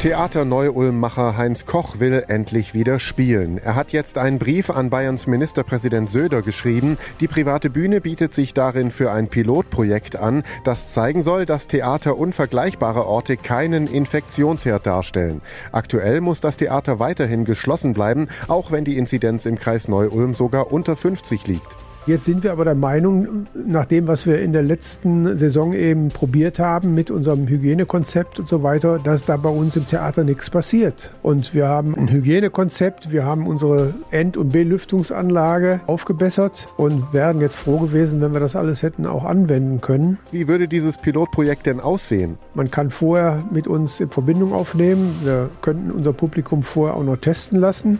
Theater 0.00 0.46
Neu-Ulm-Macher 0.46 1.36
Heinz 1.36 1.66
Koch 1.66 1.98
will 1.98 2.24
endlich 2.26 2.72
wieder 2.72 2.98
spielen. 2.98 3.58
Er 3.58 3.74
hat 3.74 3.92
jetzt 3.92 4.16
einen 4.16 4.38
Brief 4.38 4.70
an 4.70 4.88
Bayerns 4.88 5.26
Ministerpräsident 5.26 6.08
Söder 6.08 6.40
geschrieben. 6.40 6.96
Die 7.20 7.28
private 7.28 7.68
Bühne 7.68 8.00
bietet 8.00 8.32
sich 8.32 8.54
darin 8.54 8.92
für 8.92 9.12
ein 9.12 9.28
Pilotprojekt 9.28 10.16
an, 10.16 10.42
das 10.64 10.86
zeigen 10.86 11.22
soll, 11.22 11.44
dass 11.44 11.66
Theater 11.66 12.16
unvergleichbare 12.16 13.04
Orte 13.04 13.36
keinen 13.36 13.86
Infektionsherd 13.86 14.86
darstellen. 14.86 15.42
Aktuell 15.70 16.22
muss 16.22 16.40
das 16.40 16.56
Theater 16.56 16.98
weiterhin 16.98 17.44
geschlossen 17.44 17.92
bleiben, 17.92 18.28
auch 18.48 18.72
wenn 18.72 18.86
die 18.86 18.96
Inzidenz 18.96 19.44
im 19.44 19.58
Kreis 19.58 19.86
Neu-Ulm 19.86 20.34
sogar 20.34 20.72
unter 20.72 20.96
50 20.96 21.46
liegt. 21.46 21.76
Jetzt 22.06 22.24
sind 22.24 22.44
wir 22.44 22.52
aber 22.52 22.64
der 22.64 22.74
Meinung, 22.74 23.46
nach 23.54 23.84
dem, 23.84 24.06
was 24.06 24.24
wir 24.24 24.40
in 24.40 24.54
der 24.54 24.62
letzten 24.62 25.36
Saison 25.36 25.74
eben 25.74 26.08
probiert 26.08 26.58
haben 26.58 26.94
mit 26.94 27.10
unserem 27.10 27.46
Hygienekonzept 27.46 28.40
und 28.40 28.48
so 28.48 28.62
weiter, 28.62 28.98
dass 28.98 29.26
da 29.26 29.36
bei 29.36 29.50
uns 29.50 29.76
im 29.76 29.86
Theater 29.86 30.24
nichts 30.24 30.48
passiert. 30.48 31.12
Und 31.22 31.52
wir 31.52 31.68
haben 31.68 31.94
ein 31.94 32.08
Hygienekonzept, 32.08 33.12
wir 33.12 33.26
haben 33.26 33.46
unsere 33.46 33.92
End- 34.10 34.38
und 34.38 34.50
Belüftungsanlage 34.50 35.80
aufgebessert 35.86 36.68
und 36.78 37.12
wären 37.12 37.40
jetzt 37.42 37.56
froh 37.56 37.78
gewesen, 37.78 38.22
wenn 38.22 38.32
wir 38.32 38.40
das 38.40 38.56
alles 38.56 38.82
hätten 38.82 39.04
auch 39.04 39.24
anwenden 39.24 39.82
können. 39.82 40.18
Wie 40.32 40.48
würde 40.48 40.68
dieses 40.68 40.96
Pilotprojekt 40.96 41.66
denn 41.66 41.80
aussehen? 41.80 42.38
Man 42.54 42.70
kann 42.70 42.88
vorher 42.88 43.44
mit 43.50 43.68
uns 43.68 44.00
in 44.00 44.08
Verbindung 44.08 44.54
aufnehmen. 44.54 45.20
Wir 45.22 45.50
könnten 45.60 45.90
unser 45.90 46.14
Publikum 46.14 46.62
vorher 46.62 46.96
auch 46.96 47.04
noch 47.04 47.18
testen 47.18 47.60
lassen 47.60 47.98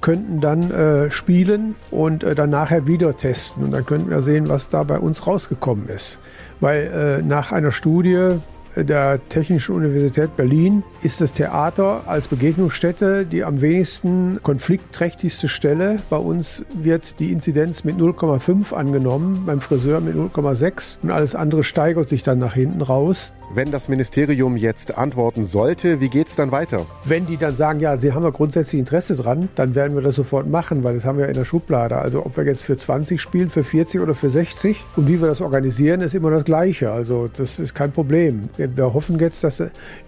könnten 0.00 0.40
dann 0.40 0.70
äh, 0.70 1.10
spielen 1.10 1.74
und 1.90 2.22
äh, 2.22 2.34
dann 2.34 2.50
nachher 2.50 2.86
wieder 2.86 3.16
testen. 3.16 3.64
Und 3.64 3.72
dann 3.72 3.84
könnten 3.84 4.10
wir 4.10 4.22
sehen, 4.22 4.48
was 4.48 4.68
da 4.68 4.82
bei 4.82 4.98
uns 4.98 5.26
rausgekommen 5.26 5.88
ist. 5.88 6.18
Weil 6.60 7.20
äh, 7.20 7.22
nach 7.22 7.52
einer 7.52 7.72
Studie 7.72 8.38
der 8.84 9.20
Technischen 9.28 9.74
Universität 9.74 10.36
Berlin 10.36 10.84
ist 11.02 11.20
das 11.20 11.32
Theater 11.32 12.02
als 12.06 12.28
Begegnungsstätte 12.28 13.26
die 13.26 13.42
am 13.42 13.60
wenigsten 13.60 14.40
konfliktträchtigste 14.42 15.48
Stelle. 15.48 15.96
Bei 16.10 16.16
uns 16.16 16.64
wird 16.74 17.18
die 17.18 17.32
Inzidenz 17.32 17.84
mit 17.84 17.96
0,5 17.96 18.74
angenommen, 18.74 19.44
beim 19.46 19.60
Friseur 19.60 20.00
mit 20.00 20.14
0,6 20.14 20.98
und 21.02 21.10
alles 21.10 21.34
andere 21.34 21.64
steigert 21.64 22.08
sich 22.08 22.22
dann 22.22 22.38
nach 22.38 22.54
hinten 22.54 22.82
raus. 22.82 23.32
Wenn 23.50 23.72
das 23.72 23.88
Ministerium 23.88 24.58
jetzt 24.58 24.98
antworten 24.98 25.42
sollte, 25.42 26.00
wie 26.00 26.10
geht 26.10 26.28
es 26.28 26.36
dann 26.36 26.52
weiter? 26.52 26.84
Wenn 27.04 27.26
die 27.26 27.38
dann 27.38 27.56
sagen, 27.56 27.80
ja, 27.80 27.96
sie 27.96 28.12
haben 28.12 28.22
ja 28.22 28.28
grundsätzlich 28.28 28.78
Interesse 28.78 29.16
dran, 29.16 29.48
dann 29.54 29.74
werden 29.74 29.94
wir 29.94 30.02
das 30.02 30.16
sofort 30.16 30.46
machen, 30.46 30.84
weil 30.84 30.96
das 30.96 31.06
haben 31.06 31.16
wir 31.16 31.28
in 31.28 31.34
der 31.34 31.46
Schublade. 31.46 31.96
Also 31.96 32.26
ob 32.26 32.36
wir 32.36 32.44
jetzt 32.44 32.60
für 32.62 32.76
20 32.76 33.18
spielen, 33.18 33.48
für 33.48 33.64
40 33.64 34.02
oder 34.02 34.14
für 34.14 34.28
60 34.28 34.84
und 34.96 35.08
wie 35.08 35.18
wir 35.18 35.28
das 35.28 35.40
organisieren, 35.40 36.02
ist 36.02 36.14
immer 36.14 36.30
das 36.30 36.44
Gleiche. 36.44 36.90
Also 36.90 37.30
das 37.34 37.58
ist 37.58 37.74
kein 37.74 37.90
Problem. 37.90 38.50
Wir 38.58 38.92
hoffen 38.92 39.18
jetzt, 39.18 39.42
dass 39.42 39.62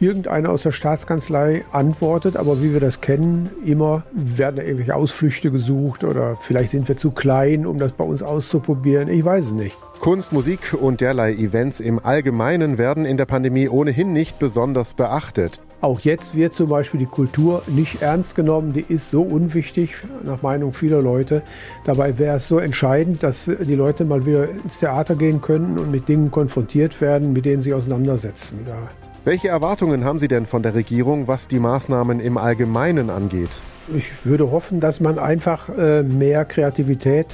irgendeiner 0.00 0.48
aus 0.48 0.62
der 0.62 0.72
Staatskanzlei 0.72 1.66
antwortet, 1.72 2.38
aber 2.38 2.62
wie 2.62 2.72
wir 2.72 2.80
das 2.80 3.02
kennen, 3.02 3.50
immer 3.62 4.04
werden 4.14 4.56
da 4.56 4.62
irgendwelche 4.62 4.94
Ausflüchte 4.94 5.50
gesucht 5.50 6.04
oder 6.04 6.38
vielleicht 6.40 6.70
sind 6.70 6.88
wir 6.88 6.96
zu 6.96 7.10
klein, 7.10 7.66
um 7.66 7.78
das 7.78 7.92
bei 7.92 8.04
uns 8.04 8.22
auszuprobieren. 8.22 9.08
Ich 9.08 9.22
weiß 9.22 9.46
es 9.46 9.52
nicht. 9.52 9.76
Kunst, 10.00 10.32
Musik 10.32 10.74
und 10.80 11.00
derlei 11.00 11.32
Events 11.32 11.80
im 11.80 11.98
Allgemeinen 12.04 12.78
werden 12.78 13.04
in 13.04 13.16
der 13.16 13.26
Pandemie 13.26 13.68
ohnehin 13.68 14.12
nicht 14.12 14.38
besonders 14.38 14.94
beachtet. 14.94 15.60
Auch 15.80 16.00
jetzt 16.00 16.34
wird 16.34 16.54
zum 16.54 16.68
Beispiel 16.68 17.00
die 17.00 17.06
Kultur 17.06 17.62
nicht 17.66 18.02
ernst 18.02 18.34
genommen. 18.34 18.72
Die 18.72 18.84
ist 18.88 19.10
so 19.10 19.22
unwichtig, 19.22 19.94
nach 20.24 20.42
Meinung 20.42 20.72
vieler 20.72 21.02
Leute. 21.02 21.42
Dabei 21.84 22.18
wäre 22.18 22.36
es 22.36 22.48
so 22.48 22.58
entscheidend, 22.58 23.22
dass 23.22 23.44
die 23.44 23.74
Leute 23.74 24.04
mal 24.04 24.24
wieder 24.24 24.48
ins 24.48 24.78
Theater 24.78 25.14
gehen 25.14 25.40
können 25.40 25.78
und 25.78 25.90
mit 25.90 26.08
Dingen 26.08 26.30
konfrontiert 26.30 27.00
werden, 27.00 27.32
mit 27.32 27.44
denen 27.44 27.62
sie 27.62 27.74
auseinandersetzen. 27.74 28.60
Ja. 28.66 28.78
Welche 29.24 29.48
Erwartungen 29.48 30.04
haben 30.04 30.20
Sie 30.20 30.28
denn 30.28 30.46
von 30.46 30.62
der 30.62 30.74
Regierung, 30.74 31.26
was 31.26 31.48
die 31.48 31.58
Maßnahmen 31.58 32.20
im 32.20 32.38
Allgemeinen 32.38 33.10
angeht? 33.10 33.50
Ich 33.94 34.24
würde 34.24 34.50
hoffen, 34.52 34.78
dass 34.80 35.00
man 35.00 35.18
einfach 35.18 35.68
äh, 35.68 36.02
mehr 36.04 36.44
Kreativität 36.44 37.26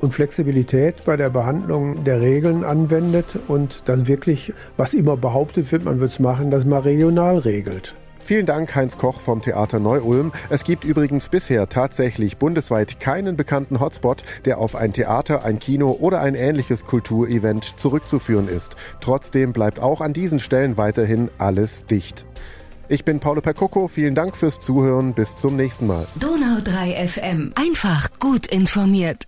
und 0.00 0.14
Flexibilität 0.14 1.04
bei 1.04 1.16
der 1.16 1.30
Behandlung 1.30 2.04
der 2.04 2.20
Regeln 2.20 2.64
anwendet 2.64 3.38
und 3.48 3.82
dann 3.86 4.08
wirklich, 4.08 4.52
was 4.76 4.94
immer 4.94 5.16
behauptet 5.16 5.70
wird, 5.72 5.84
man 5.84 6.00
wird 6.00 6.12
es 6.12 6.18
machen, 6.18 6.50
dass 6.50 6.64
man 6.64 6.82
regional 6.82 7.38
regelt. 7.38 7.94
Vielen 8.28 8.44
Dank, 8.44 8.74
Heinz 8.74 8.98
Koch 8.98 9.20
vom 9.20 9.40
Theater 9.40 9.78
Neu-Ulm. 9.78 10.32
Es 10.50 10.64
gibt 10.64 10.84
übrigens 10.84 11.30
bisher 11.30 11.66
tatsächlich 11.70 12.36
bundesweit 12.36 13.00
keinen 13.00 13.36
bekannten 13.36 13.80
Hotspot, 13.80 14.22
der 14.44 14.58
auf 14.58 14.76
ein 14.76 14.92
Theater, 14.92 15.46
ein 15.46 15.58
Kino 15.58 15.96
oder 15.98 16.20
ein 16.20 16.34
ähnliches 16.34 16.84
Kulturevent 16.84 17.72
zurückzuführen 17.76 18.46
ist. 18.46 18.76
Trotzdem 19.00 19.54
bleibt 19.54 19.80
auch 19.80 20.02
an 20.02 20.12
diesen 20.12 20.40
Stellen 20.40 20.76
weiterhin 20.76 21.30
alles 21.38 21.86
dicht. 21.86 22.26
Ich 22.90 23.04
bin 23.04 23.20
Paolo 23.20 23.42
Percoco. 23.42 23.86
Vielen 23.88 24.14
Dank 24.14 24.36
fürs 24.36 24.60
Zuhören. 24.60 25.12
Bis 25.12 25.36
zum 25.36 25.56
nächsten 25.56 25.86
Mal. 25.86 26.06
Donau 26.20 26.60
3 26.64 27.06
FM. 27.06 27.52
Einfach 27.54 28.08
gut 28.18 28.46
informiert. 28.46 29.27